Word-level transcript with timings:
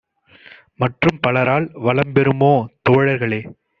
மற்றும் 0.79 1.19
பலரால் 1.21 1.67
வளம்பெறுமோ 1.83 2.53
தோழர்களே! 2.81 3.41